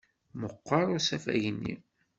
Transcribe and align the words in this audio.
Meɣɣer 0.39 0.87
usafag-nni! 0.97 1.75